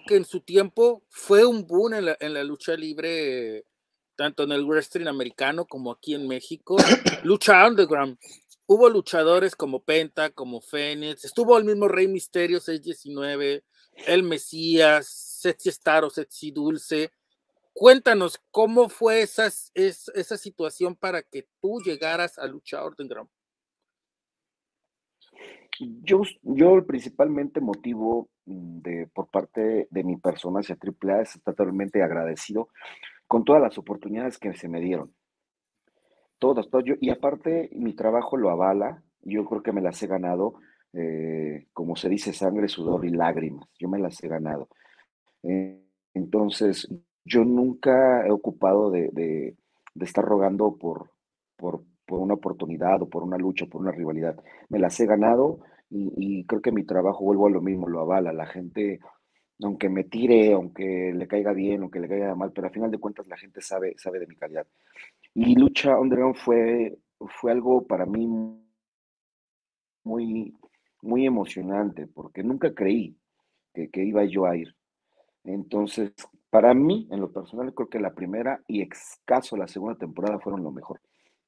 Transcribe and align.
que 0.00 0.16
en 0.16 0.24
su 0.24 0.40
tiempo 0.40 1.04
fue 1.08 1.44
un 1.44 1.66
boom 1.66 1.94
en 1.94 2.34
la, 2.34 2.44
lucha 2.44 2.74
libre, 2.76 3.64
tanto 4.16 4.42
en 4.44 4.52
el 4.52 4.64
wrestling 4.64 5.06
americano 5.06 5.66
como 5.66 5.92
aquí 5.92 6.14
en 6.14 6.26
México. 6.26 6.76
lucha 7.24 7.66
underground. 7.66 8.18
Hubo 8.66 8.88
luchadores 8.88 9.54
como 9.54 9.82
Penta, 9.82 10.30
como 10.30 10.60
Fénix, 10.60 11.24
estuvo 11.24 11.58
el 11.58 11.64
mismo 11.64 11.86
Rey 11.86 12.08
Misterio 12.08 12.60
619, 12.60 13.62
El 14.06 14.22
Mesías, 14.22 15.06
Setsi 15.06 15.68
Star 15.68 16.04
o 16.04 16.10
Setsi 16.10 16.50
Dulce. 16.50 17.12
Cuéntanos 17.74 18.40
cómo 18.50 18.88
fue 18.88 19.22
esa 19.22 19.50
situación 20.38 20.96
para 20.96 21.22
que 21.22 21.48
tú 21.60 21.80
llegaras 21.84 22.38
a 22.38 22.46
lucha 22.46 22.86
underground. 22.86 23.28
Yo, 25.80 26.22
yo 26.42 26.86
principalmente 26.86 27.60
motivo 27.60 28.30
de, 28.46 29.08
por 29.12 29.28
parte 29.28 29.88
de 29.90 30.04
mi 30.04 30.16
persona 30.16 30.60
hacia 30.60 30.76
AAA 30.76 31.22
es 31.22 31.40
totalmente 31.42 32.02
agradecido 32.02 32.68
con 33.26 33.44
todas 33.44 33.62
las 33.62 33.78
oportunidades 33.78 34.38
que 34.38 34.54
se 34.54 34.68
me 34.68 34.80
dieron. 34.80 35.14
Todas, 36.38 36.68
todas. 36.68 36.86
y 37.00 37.10
aparte, 37.10 37.70
mi 37.72 37.94
trabajo 37.94 38.36
lo 38.36 38.50
avala. 38.50 39.02
Yo 39.22 39.44
creo 39.46 39.62
que 39.62 39.72
me 39.72 39.80
las 39.80 40.02
he 40.02 40.06
ganado, 40.06 40.54
eh, 40.92 41.66
como 41.72 41.96
se 41.96 42.08
dice, 42.08 42.32
sangre, 42.32 42.68
sudor 42.68 43.06
y 43.06 43.10
lágrimas. 43.10 43.68
Yo 43.78 43.88
me 43.88 43.98
las 43.98 44.22
he 44.22 44.28
ganado. 44.28 44.68
Eh, 45.42 45.80
entonces, 46.12 46.88
yo 47.24 47.44
nunca 47.44 48.26
he 48.26 48.30
ocupado 48.30 48.90
de, 48.90 49.08
de, 49.12 49.56
estar 50.00 50.24
rogando 50.24 50.76
por, 50.76 51.10
por, 51.56 51.82
por 52.04 52.20
una 52.20 52.34
oportunidad 52.34 53.00
o 53.02 53.08
por 53.08 53.22
una 53.22 53.38
lucha, 53.38 53.66
por 53.66 53.80
una 53.80 53.92
rivalidad. 53.92 54.36
Me 54.68 54.78
las 54.78 54.98
he 55.00 55.06
ganado 55.06 55.60
y, 55.90 56.44
creo 56.46 56.60
que 56.60 56.72
mi 56.72 56.84
trabajo, 56.84 57.24
vuelvo 57.24 57.46
a 57.46 57.50
lo 57.50 57.60
mismo, 57.60 57.88
lo 57.88 58.00
avala. 58.00 58.32
La 58.32 58.46
gente, 58.46 59.00
aunque 59.62 59.88
me 59.88 60.04
tire, 60.04 60.52
aunque 60.52 61.12
le 61.14 61.26
caiga 61.28 61.52
bien, 61.52 61.82
aunque 61.82 62.00
le 62.00 62.08
caiga 62.08 62.34
mal, 62.34 62.52
pero 62.52 62.66
al 62.66 62.72
final 62.72 62.90
de 62.90 62.98
cuentas 62.98 63.26
la 63.28 63.36
gente 63.36 63.60
sabe, 63.60 63.94
sabe 63.98 64.18
de 64.18 64.26
mi 64.26 64.36
calidad. 64.36 64.66
Y 65.34 65.56
Lucha 65.56 65.98
Underground 65.98 66.36
fue, 66.36 66.98
fue 67.40 67.52
algo 67.52 67.86
para 67.86 68.06
mí 68.06 68.26
muy, 70.04 70.54
muy 71.02 71.26
emocionante, 71.26 72.06
porque 72.06 72.42
nunca 72.42 72.74
creí 72.74 73.16
que, 73.72 73.90
que 73.90 74.04
iba 74.04 74.24
yo 74.24 74.46
a 74.46 74.56
ir. 74.56 74.74
Entonces, 75.44 76.12
para 76.50 76.72
mí, 76.74 77.08
en 77.10 77.20
lo 77.20 77.32
personal, 77.32 77.74
creo 77.74 77.88
que 77.88 78.00
la 78.00 78.14
primera 78.14 78.60
y 78.66 78.82
escaso 78.82 79.56
la 79.56 79.68
segunda 79.68 79.98
temporada 79.98 80.38
fueron 80.38 80.62
lo 80.62 80.70
mejor 80.70 81.00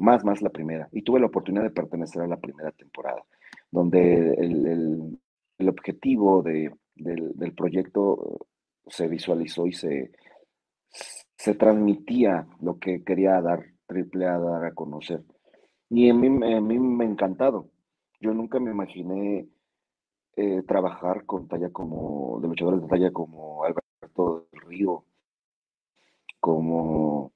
más, 0.00 0.24
más 0.24 0.42
la 0.42 0.50
primera. 0.50 0.88
Y 0.92 1.02
tuve 1.02 1.20
la 1.20 1.26
oportunidad 1.26 1.64
de 1.64 1.70
pertenecer 1.70 2.22
a 2.22 2.26
la 2.26 2.38
primera 2.38 2.72
temporada, 2.72 3.22
donde 3.70 4.34
el, 4.34 5.18
objetivo 5.68 6.42
de, 6.42 6.72
del, 6.94 7.54
proyecto 7.54 8.46
se 8.86 9.08
visualizó 9.08 9.66
y 9.66 9.72
se, 9.72 10.10
se 11.36 11.54
transmitía 11.54 12.46
lo 12.60 12.78
que 12.78 13.04
quería 13.04 13.40
dar 13.40 13.64
Triple 13.86 14.26
A 14.26 14.38
dar 14.38 14.64
a 14.64 14.74
conocer. 14.74 15.22
Y 15.88 16.08
a 16.08 16.14
mí, 16.14 16.26
a 16.28 16.60
mí 16.60 16.78
me 16.78 17.04
ha 17.04 17.08
encantado. 17.08 17.70
Yo 18.20 18.32
nunca 18.32 18.60
me 18.60 18.70
imaginé 18.70 19.48
eh, 20.36 20.62
trabajar 20.62 21.26
con 21.26 21.48
talla 21.48 21.70
como, 21.70 22.38
de 22.40 22.48
luchadores 22.48 22.82
de 22.82 22.88
talla 22.88 23.10
como 23.10 23.64
Alberto 23.64 24.46
del 24.52 24.60
Río, 24.62 25.04
como 26.38 27.32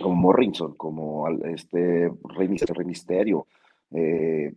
como 0.00 0.16
Morrison, 0.16 0.74
como 0.74 1.28
este 1.44 2.10
Rey, 2.24 2.48
Misterio. 2.84 3.46
Eh, 3.90 4.52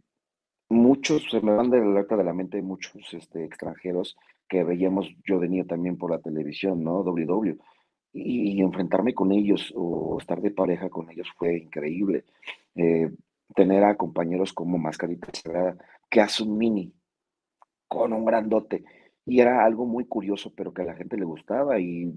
muchos, 0.70 1.24
se 1.30 1.42
me 1.42 1.56
van 1.56 1.70
de 1.70 1.80
la 1.80 2.03
de 2.03 2.24
la 2.24 2.34
mente 2.34 2.62
muchos 2.62 3.14
este, 3.14 3.44
extranjeros 3.44 4.18
que 4.48 4.64
veíamos 4.64 5.08
yo 5.26 5.40
venía 5.40 5.66
también 5.66 5.98
por 5.98 6.12
la 6.12 6.20
televisión, 6.20 6.84
¿no? 6.84 7.03
WW. 7.03 7.58
Y, 8.14 8.62
enfrentarme 8.62 9.14
con 9.14 9.31
ellos 9.31 9.74
o 9.76 10.18
estar 10.20 10.42
de 10.42 10.52
pareja 10.52 10.90
con 10.90 11.09
ellos 11.09 11.28
fue 11.38 11.58
increíble. 11.58 12.24
Eh, 12.76 13.12
tener 13.53 13.84
a 13.84 13.98
compañeros 13.98 14.53
como 14.53 14.78
Mascarita 14.78 15.28
Sagrada, 15.34 15.78
que 16.09 16.22
hace 16.22 16.44
un 16.44 16.58
mini 16.58 16.94
con 17.88 18.14
un 18.14 18.26
grandote. 18.26 18.84
Y 19.26 19.40
era 19.40 19.66
algo 19.66 19.86
muy 19.86 20.06
curioso, 20.06 20.53
pero 20.56 20.74
que 20.74 20.84
a 20.84 20.86
la 20.86 20.96
gente 20.96 21.18
le 21.18 21.26
gustaba 21.26 21.80
y 21.80 22.14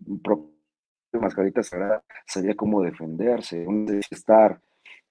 Mascarita 1.12 1.62
Sagrada 1.62 2.04
sabía 2.26 2.54
cómo 2.54 2.82
defenderse, 2.82 3.66
un 3.66 4.00
estar, 4.10 4.60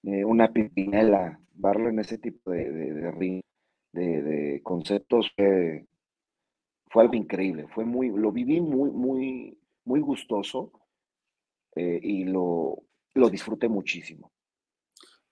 eh, 0.04 0.24
una 0.24 0.52
pipinela, 0.52 1.40
darle 1.54 1.90
en 1.90 1.98
ese 1.98 2.18
tipo 2.18 2.50
de, 2.50 2.70
de, 2.70 3.42
de, 3.92 4.62
conceptos 4.62 5.30
fue, 5.36 5.86
fue, 6.90 7.02
algo 7.02 7.14
increíble, 7.14 7.66
fue 7.74 7.84
muy, 7.84 8.10
lo 8.10 8.30
viví 8.30 8.60
muy, 8.60 8.90
muy, 8.90 9.58
muy 9.84 10.00
gustoso 10.00 10.72
eh, 11.74 11.98
y 12.02 12.24
lo, 12.24 12.82
lo 13.14 13.30
disfruté 13.30 13.68
muchísimo. 13.68 14.32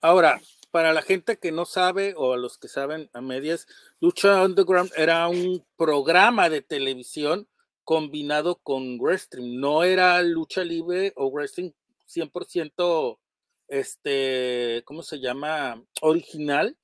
Ahora, 0.01 0.39
para 0.71 0.93
la 0.93 1.01
gente 1.01 1.37
que 1.37 1.51
no 1.51 1.65
sabe 1.65 2.13
o 2.15 2.33
a 2.33 2.37
los 2.37 2.57
que 2.57 2.67
saben 2.67 3.09
a 3.13 3.21
medias, 3.21 3.67
Lucha 3.99 4.43
Underground 4.43 4.91
era 4.95 5.27
un 5.27 5.65
programa 5.75 6.49
de 6.49 6.61
televisión 6.61 7.47
combinado 7.83 8.57
con 8.57 8.99
wrestling. 8.99 9.59
No 9.59 9.83
era 9.83 10.21
lucha 10.21 10.63
libre 10.63 11.13
o 11.15 11.31
wrestling 11.31 11.71
100% 12.07 13.17
este, 13.67 14.83
¿cómo 14.85 15.03
se 15.03 15.19
llama? 15.19 15.83
Original. 16.01 16.77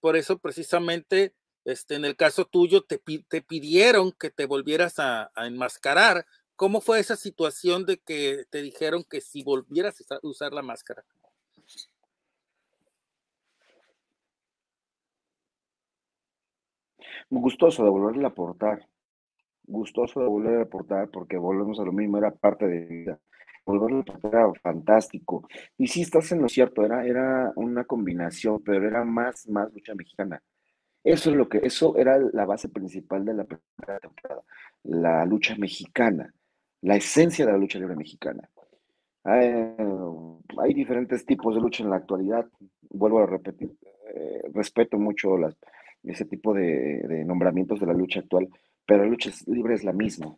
Por 0.00 0.16
eso 0.16 0.38
precisamente, 0.38 1.34
este, 1.64 1.96
en 1.96 2.04
el 2.04 2.16
caso 2.16 2.44
tuyo, 2.44 2.82
te, 2.82 3.00
te 3.28 3.42
pidieron 3.42 4.12
que 4.12 4.30
te 4.30 4.46
volvieras 4.46 4.98
a, 4.98 5.30
enmascarar. 5.36 6.26
¿Cómo 6.56 6.80
fue 6.80 7.00
esa 7.00 7.16
situación 7.16 7.86
de 7.86 7.98
que 7.98 8.44
te 8.50 8.62
dijeron 8.62 9.04
que 9.04 9.20
si 9.20 9.42
volvieras 9.42 9.96
a 10.10 10.18
usar 10.22 10.52
la 10.52 10.62
máscara? 10.62 11.04
Gustoso 17.30 17.84
de 17.84 17.90
volverle 17.90 18.24
a 18.24 18.28
aportar 18.28 18.90
gustoso 19.70 20.20
de 20.20 20.26
volver 20.26 20.54
a 20.54 20.58
reportar 20.60 21.08
porque 21.10 21.36
volvemos 21.36 21.78
a 21.80 21.84
lo 21.84 21.92
mismo, 21.92 22.18
era 22.18 22.30
parte 22.32 22.66
de 22.66 22.86
vida. 22.86 23.20
Volver 23.64 23.92
a 23.92 23.96
reportar 23.98 24.34
era 24.34 24.52
fantástico. 24.62 25.48
Y 25.78 25.86
sí, 25.86 26.02
estás 26.02 26.32
en 26.32 26.42
lo 26.42 26.48
cierto, 26.48 26.84
era, 26.84 27.04
era 27.06 27.52
una 27.56 27.84
combinación, 27.84 28.62
pero 28.62 28.86
era 28.86 29.04
más, 29.04 29.48
más 29.48 29.72
lucha 29.72 29.94
mexicana. 29.94 30.42
Eso 31.02 31.30
es 31.30 31.36
lo 31.36 31.48
que, 31.48 31.58
eso 31.62 31.96
era 31.96 32.18
la 32.18 32.44
base 32.44 32.68
principal 32.68 33.24
de 33.24 33.34
la 33.34 33.44
primera 33.44 33.98
temporada, 34.00 34.42
la 34.82 35.24
lucha 35.24 35.54
mexicana, 35.56 36.34
la 36.82 36.96
esencia 36.96 37.46
de 37.46 37.52
la 37.52 37.58
lucha 37.58 37.78
libre 37.78 37.96
mexicana. 37.96 38.48
Hay, 39.24 40.74
diferentes 40.74 41.24
tipos 41.24 41.54
de 41.54 41.60
lucha 41.60 41.84
en 41.84 41.90
la 41.90 41.96
actualidad, 41.96 42.46
vuelvo 42.90 43.20
a 43.20 43.26
repetir, 43.26 43.74
eh, 44.14 44.42
respeto 44.52 44.98
mucho 44.98 45.36
ese 46.02 46.24
tipo 46.26 46.54
de 46.54 47.24
nombramientos 47.26 47.80
de 47.80 47.86
la 47.86 47.92
lucha 47.94 48.20
actual, 48.20 48.48
pero 48.86 49.04
la 49.04 49.10
lucha 49.10 49.30
libre 49.46 49.74
es 49.74 49.84
la 49.84 49.92
misma, 49.92 50.36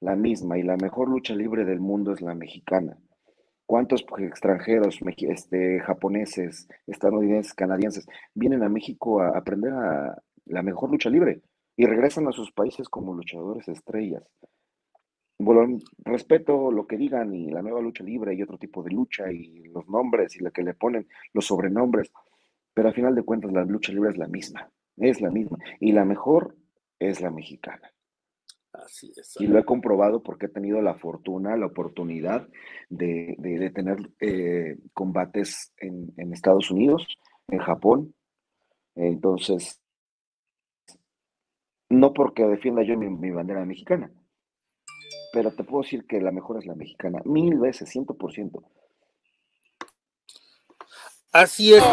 la 0.00 0.16
misma, 0.16 0.58
y 0.58 0.62
la 0.62 0.76
mejor 0.76 1.08
lucha 1.08 1.34
libre 1.34 1.64
del 1.64 1.80
mundo 1.80 2.12
es 2.12 2.20
la 2.20 2.34
mexicana. 2.34 2.96
¿Cuántos 3.66 4.04
extranjeros, 4.18 4.98
este, 5.18 5.80
japoneses, 5.80 6.68
estadounidenses, 6.86 7.52
canadienses, 7.54 8.06
vienen 8.34 8.62
a 8.62 8.68
México 8.68 9.20
a 9.20 9.36
aprender 9.36 9.72
la 10.46 10.62
mejor 10.62 10.90
lucha 10.90 11.10
libre 11.10 11.42
y 11.76 11.84
regresan 11.84 12.26
a 12.28 12.32
sus 12.32 12.50
países 12.52 12.88
como 12.88 13.14
luchadores 13.14 13.68
estrellas? 13.68 14.22
Respeto 15.98 16.72
lo 16.72 16.86
que 16.86 16.96
digan 16.96 17.34
y 17.34 17.50
la 17.50 17.62
nueva 17.62 17.80
lucha 17.80 18.02
libre 18.02 18.34
y 18.34 18.42
otro 18.42 18.58
tipo 18.58 18.82
de 18.82 18.90
lucha 18.90 19.30
y 19.30 19.64
los 19.68 19.86
nombres 19.88 20.34
y 20.36 20.42
lo 20.42 20.50
que 20.50 20.62
le 20.62 20.74
ponen, 20.74 21.06
los 21.32 21.46
sobrenombres, 21.46 22.10
pero 22.74 22.88
al 22.88 22.94
final 22.94 23.14
de 23.14 23.22
cuentas 23.22 23.52
la 23.52 23.64
lucha 23.64 23.92
libre 23.92 24.10
es 24.10 24.16
la 24.16 24.28
misma, 24.28 24.70
es 24.96 25.20
la 25.20 25.30
misma. 25.30 25.58
Y 25.80 25.92
la 25.92 26.04
mejor 26.04 26.56
es 26.98 27.20
la 27.20 27.30
mexicana. 27.30 27.92
Así 28.88 29.12
es. 29.16 29.36
Y 29.38 29.46
lo 29.46 29.58
he 29.58 29.64
comprobado 29.64 30.22
porque 30.22 30.46
he 30.46 30.48
tenido 30.48 30.80
la 30.80 30.94
fortuna, 30.94 31.56
la 31.56 31.66
oportunidad 31.66 32.48
de, 32.88 33.70
tener 33.74 33.98
eh, 34.20 34.78
combates 34.94 35.74
en, 35.76 36.32
Estados 36.32 36.70
Unidos, 36.70 37.06
en 37.48 37.58
Japón. 37.58 38.14
Entonces, 38.94 39.78
no 41.90 42.14
porque 42.14 42.44
defienda 42.46 42.82
yo 42.82 42.96
mi, 42.96 43.10
mi, 43.10 43.30
bandera 43.30 43.64
mexicana, 43.66 44.10
pero 45.32 45.52
te 45.52 45.64
puedo 45.64 45.82
decir 45.82 46.06
que 46.06 46.20
la 46.20 46.32
mejor 46.32 46.58
es 46.58 46.66
la 46.66 46.74
mexicana, 46.74 47.20
mil 47.26 47.58
veces, 47.58 47.90
ciento 47.90 48.14
por 48.14 48.32
ciento. 48.32 48.62
Así 51.30 51.74
es. 51.74 51.84